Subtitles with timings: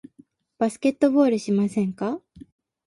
[0.57, 2.19] バスケットボールしませんか？